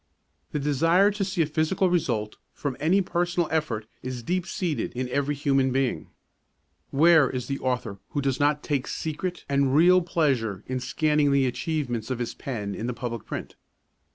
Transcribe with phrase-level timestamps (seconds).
[0.51, 5.07] The desire to see a physical result from any personal effort is deep seated in
[5.09, 6.07] every human being.
[6.89, 11.45] Where is the author who does not take secret and real pleasure in scanning the
[11.45, 13.53] achievements of his pen in the public print?